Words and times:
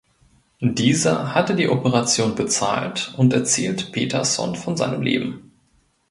Dieser 0.63 1.35
hatte 1.35 1.55
die 1.55 1.69
Operation 1.69 2.33
bezahlt 2.33 3.13
und 3.17 3.33
erzählt 3.33 3.91
Peterson 3.91 4.55
von 4.55 4.75
seinem 4.75 5.03
Leben. 5.03 5.51